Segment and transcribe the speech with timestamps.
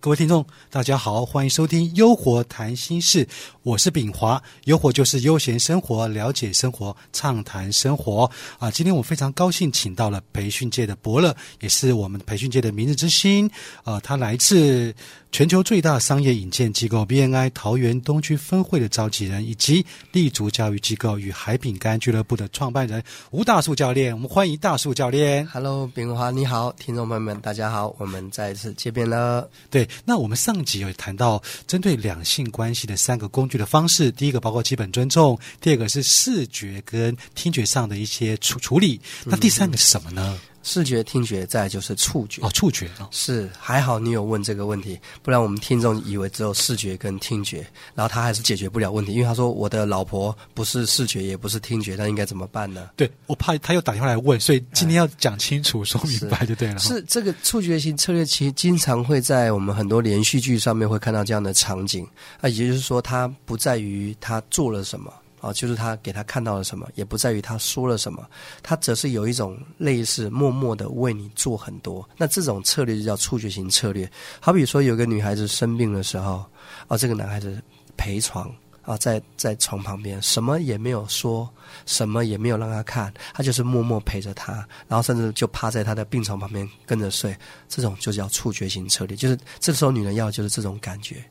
[0.00, 3.26] 各位听众，大家好，欢迎收听《优活谈心事》，
[3.62, 4.42] 我是炳华。
[4.64, 8.70] 优活就是悠闲生活，了解生活，畅谈生活啊！
[8.70, 13.50] 今天我非常高兴，请到了培训界的伯乐，也是我们培训界的明日之星
[13.84, 14.00] 啊！
[14.00, 14.94] 他来自
[15.30, 24.12] 全球最大商业引荐机构 BNI 桃园东区分会的召集人，以及立足教育机构与海饼干俱乐部的创办人吴大树教练。
[24.12, 25.46] 我们欢迎大树教练。
[25.46, 29.48] Hello，炳华你好，听众朋友们大家好，我们再一次见面了。
[29.70, 40.36] 对，那我们上集有谈到针对两性关系的三个工具的方式，第一个包括基本尊重，第二个是视觉跟听觉上的一些处处理，那第三个是什么呢？
[40.62, 42.42] 视觉、听觉，再就是触觉。
[42.42, 43.08] 哦，触觉哦。
[43.10, 52.90] 是，还好你有问这个问题，不然我们听众以为只有视觉跟听觉，然后他还是解决不了问题，因为他说我的老婆不是视觉也不是听觉，那应该怎么办呢？
[52.96, 56.78] 对，我怕他又打电话来问，所以今天要讲清楚、说明白就对了。
[56.78, 62.06] 是这个触觉型策略，其实经常会在我们很多连续剧上面会看到这样的场景
[62.40, 65.12] 啊，也就是说，它不在于他做了什么。
[65.40, 68.28] 啊，就是他给他看到了什么，也不在于他说了什么，
[68.62, 72.08] 他则是有一种类似默默的为你做很多。
[72.16, 74.10] 那这种策略就叫触觉型策略。
[74.40, 76.44] 好比说，有个女孩子生病的时候，
[76.86, 77.62] 啊，这个男孩子
[77.96, 81.48] 陪床啊，在在床旁边，什么也没有说，
[81.86, 87.36] 什么也没有让他看，他就是默默陪着他，然后甚至就趴在他的病床旁边跟着睡。
[87.68, 91.22] 这种就叫触觉型策略，就是这时候女人要的就是这种感觉。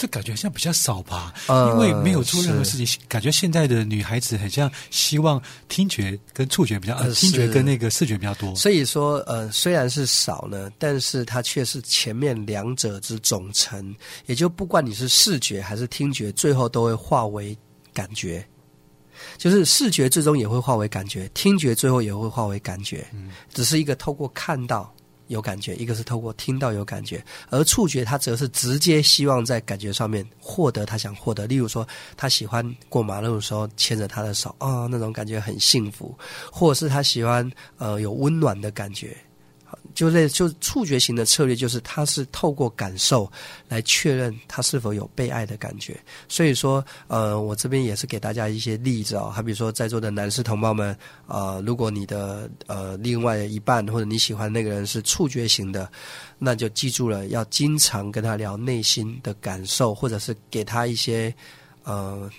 [0.00, 8.56] 这感觉好像比较少吧，呃因为没有做任何事情，感觉现在的女孩子很像希望听觉跟触觉比较，呃，呃听觉跟那个视觉比较多。
[8.56, 17.54] 所以说，呃，虽然是少呢，但是它却是前面两者之总成，也就不管你是视觉还是听觉，最后都会化为
[17.92, 18.42] 感觉。
[19.36, 24.90] 就是视觉最终也会化为感觉，听觉最后也会化为感觉，嗯只是一个透过看到
[25.30, 31.46] 有感觉，一个是透过听到有感觉，而触觉它则是直接希望在感觉上面获得他想获得。
[31.46, 36.12] 例如说，他喜欢过马路的时候牵着他的手啊、那种感觉很幸福，
[36.50, 39.16] 或者是他喜欢呃有温暖的感觉。
[40.00, 43.30] 就类就触觉型的策略，就是它是透过感受
[43.68, 45.94] 来确认他是否有被爱的感觉。
[46.26, 50.96] 所以说，呃，我这边也是给大家一些例子哦，好比如说在座的男士同胞们，
[51.26, 55.86] 呃，如果你的呃另外一半或者你喜欢那个人是触觉型的，
[56.38, 61.34] 那就记住了，要经常跟他聊内心的感受，或者是给他一些
[61.84, 62.30] 呃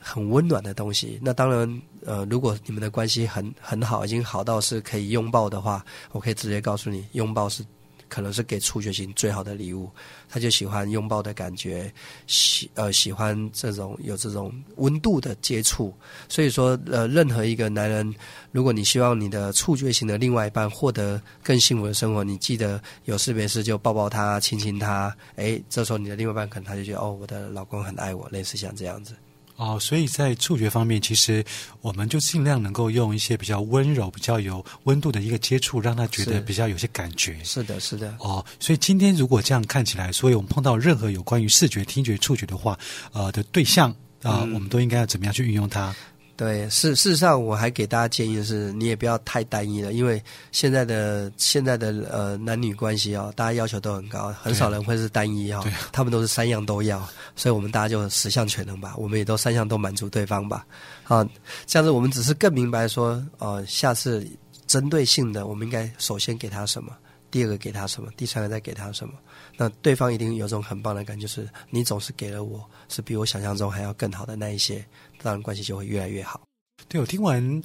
[0.00, 1.18] 很温暖的东西。
[1.22, 7.64] 那当然，呃，如果你们的关系很很好，已经好到是可以拥抱的话，我可以直接告诉你，拥抱是
[8.08, 9.88] 可能是给触觉型最好的礼物。
[10.28, 11.92] 他就喜欢拥抱的感觉，
[12.26, 15.92] 喜呃喜欢这种有这种温度的接触。
[16.28, 18.14] 所以说，呃，任何一个男人，
[18.52, 25.14] 如果你希望你的触觉型的另外一半获得更幸福的生活，你记得有事没事就抱抱他、亲亲他。
[25.36, 29.14] 诶，这时候你的另外一半可能他就觉得，哦，我的老公很爱我，类似像这样子。
[29.60, 31.44] 哦，所以在触觉方面，其实
[31.82, 37.36] 我们就尽量能够用一些比较温柔、比较有温度的一个接触，让他觉得比较有些感觉。
[37.44, 38.14] 是的，是的。
[38.20, 42.78] 哦，所以今天如果这样看起来，所以我们碰到任何有关于视觉、听觉、触觉的话，
[43.12, 43.90] 呃的对象
[44.22, 45.94] 啊、嗯我们都应该要怎么样去运用它？
[46.40, 55.62] 对，事事实上，我还给大家建议的是，你也不要太单一了，因为现在的现在的呃男女关系哦，大家要求都很高，很少人会是单一哦，
[55.92, 57.06] 他们都是三样都要，
[57.36, 60.66] 所以我们大家就十项全能吧，我们也都三项都满足对方吧，
[61.04, 61.22] 啊，
[61.66, 64.26] 这样子我们只是更明白说，呃，下次
[64.66, 66.96] 针对性的，我们应该首先给他什么，
[67.30, 69.14] 第二个给他什么，第三个再给他什么，
[69.56, 74.84] 那对方一定有种很棒的感觉，就是你总是给了我是比我想象中还要更好的那一些，
[75.22, 76.40] 当然关系就会越来越好。
[76.88, 77.62] 对我听完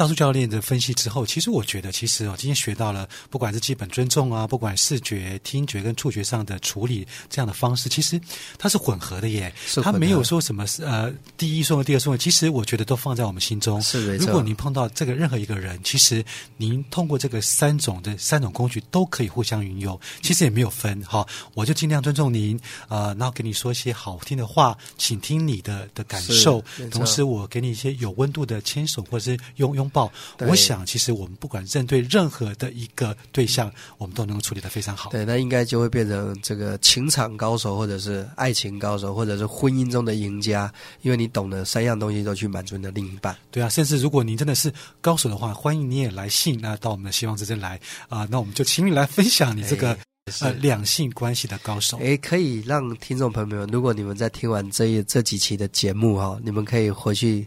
[0.00, 8.18] 大树教练的分析之后，其实我觉得，其实哦，今天学到了，不管是基本尊重啊，不管视觉、听觉跟触觉上的处理这样的方式，其实
[8.56, 9.52] 它是混合的耶。
[9.66, 13.78] 是它没有说什么呃第一顺位、第二顺位，其实我觉得都放在我们心中。
[13.82, 16.24] 是如果您碰到这个任何一个人，其实
[16.56, 21.26] 您通过这个三种的三种工具都可以互相运用，其实也没有分哈。
[21.52, 22.58] 我就尽量尊重您，
[22.88, 30.10] 呃，然后给你说一些好听的话，请听你的的感受同时我给你一些有温度的牵手或者是拥拥抱。
[30.38, 35.10] 对我想，其实我们不管针对任何的一个对象，我们都能够处理的非常好。
[35.10, 40.72] 对，那应该就会变成这个情场高手，或者是爱情高手，或者是婚姻中的赢家，
[41.02, 43.36] 因为你懂得三样东西都去满足你的另一半。
[43.50, 47.78] 对啊，甚至如果您真的是高手的话，欢迎你也来信，那到我们的希望之声来
[48.08, 49.96] 啊、那我们就请你来分享你这个、
[50.40, 51.98] 呃两性关系的高手。
[51.98, 57.46] 诶，可以让听众朋友们，如果你们在听完这一这几期的节目哈、你们可以回去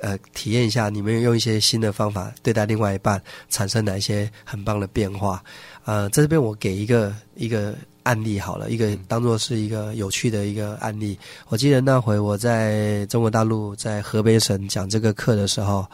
[0.00, 5.42] 呃体验一下，你们用一些新的方法对待另外一半，产生哪一些很棒的变化。
[5.84, 11.18] 呃，在这边我给一个一个案例好了，一个当做是一个有趣的一个案例。
[11.48, 15.86] 我记得那回我在中国大陆在河北省讲这个课的时候，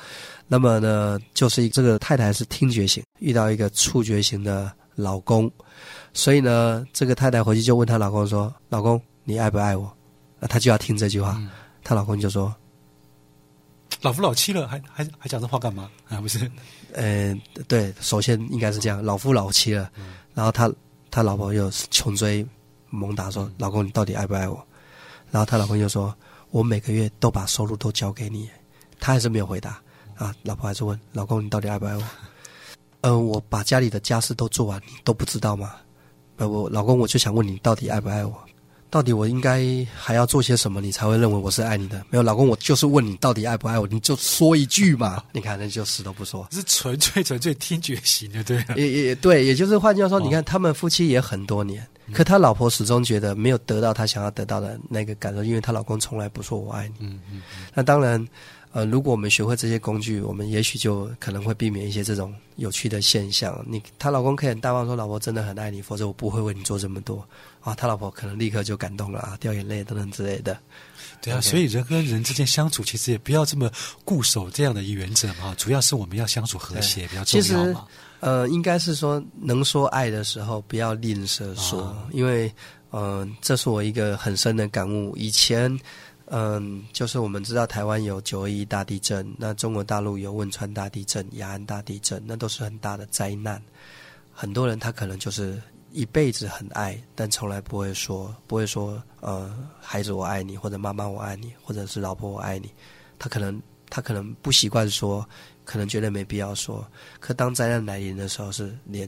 [0.49, 5.51] 那么呢，就是这个太太是听觉型，遇到一个触觉型的老公，
[6.15, 9.93] 所以呢，这个太太回去就问她老公说：“老公，你爱不爱我？”
[10.41, 11.39] 那她就要听这句话，
[11.85, 12.55] 她老公就说。
[14.03, 16.21] 老夫老妻了，还还还讲这话干嘛啊？
[16.21, 16.51] 不是，
[16.93, 17.35] 呃，
[17.69, 19.91] 对，首先应该是这样，老夫老妻了，
[20.35, 20.71] 然后他
[21.11, 22.47] 他老婆又穷追
[22.91, 24.63] 猛打说：“老公，你到底爱不爱我？”
[25.31, 26.15] 然后他老公又说
[26.51, 28.51] ：“我每个月都把收入都交给你。”
[29.01, 29.81] 他还是没有回答
[30.17, 32.03] 啊，老婆还是问：“老公，你到底爱不爱我？”
[33.03, 35.75] 嗯，我把家里的家事都做完，你都不知道吗？
[36.37, 38.37] 呃，我老公，我就想问你，到底爱不爱我？
[38.93, 39.65] 到底我应该
[39.97, 42.05] 还要做些什么，你才会认为我是爱你的？
[42.11, 45.25] 没有，老公，我就是问你到底爱不爱我，你就说一句嘛。
[45.33, 48.63] 你看，那就死都不说，是纯粹纯粹听觉型的，对。
[48.77, 57.07] 也也对，也就是换句话说，你看他们夫妻也很多年，可他老婆始终觉得没有得到他想要得到的那个感受，因为她老公从来不说我爱你。
[57.07, 57.41] 嗯嗯。
[57.73, 58.23] 那当然。
[58.73, 63.63] 呃，如果我们学会这些工具，我们也许就可能会避免一些这种有趣的现象。
[63.69, 67.23] 你她老公可以很大方说：“老婆真的很爱你，否则我不会为你做这么多。”
[67.61, 70.59] 啊，他老婆可能立刻就感动了啊，掉眼泪等等之类的。
[71.21, 73.71] 对啊，所以人跟人之间相处，其实也不要这么
[74.07, 75.55] 固守这样的一原则嘛。
[75.59, 77.87] 主要是我们要相处和谐比较重要嘛。
[78.21, 82.51] 呃，应该是说能说爱的时候，不要吝啬说，因为
[82.91, 85.15] 嗯，这是我一个很深的感悟。
[85.15, 85.79] 以前。
[86.35, 93.63] 嗯，就是我们知道台湾有九二一大地震，那中国大陆有汶川大地震、雅安大地震，那都是很大的灾难。
[94.33, 102.73] 很多人他可能就是一辈子很爱，但从来不会说，不会说，呃，孩子我爱你，或者妈妈我爱你，或者是老婆我爱你。
[103.19, 105.29] 他可能他可能不习惯说，
[105.67, 106.83] 可能觉得没必要说。
[107.21, 109.07] 可当灾难来临的时候，是连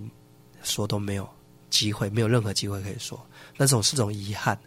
[0.62, 1.26] 说都没有
[1.70, 3.18] 机会，没有任何机会可以说，
[3.56, 4.58] 那种是种遗憾。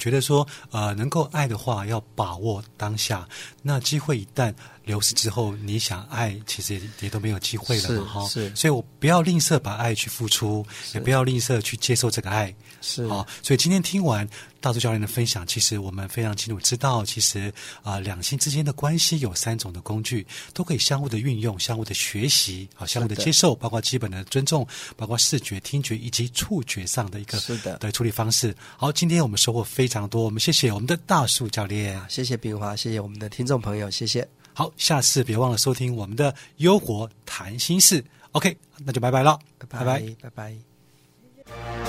[0.00, 3.28] 觉得说，呃，能够爱的话，要把握当下。
[3.62, 4.52] 那机会一旦
[4.84, 8.26] 流失之后，你想爱，其实也也都没有机会了哈。
[8.26, 12.52] 是，所以我不要吝啬把爱去付出，也不要吝啬去接受这个爱。
[12.80, 14.26] 是啊，所以今天听完
[14.60, 17.52] 大柱教练的分享，其实我们非常清楚知道，其实
[17.82, 24.66] 啊，两性之间的关系有三种的工具，都可以相互的运用，相互的学习，啊，相互的接受，包括基本的尊重，
[24.96, 28.54] 包括视觉、听觉以及触觉上的一个是的的处理方式。
[28.76, 34.28] 好，今天我们收获非常多，我们谢谢我们的大树教练，谢谢冰华，谢谢我们的听众朋友，谢谢。
[34.52, 38.04] 好，下次别忘了收听我们的优活谈心事。
[38.32, 41.79] OK，那就拜拜了，拜拜，拜拜。